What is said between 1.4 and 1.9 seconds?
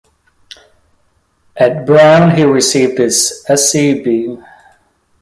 At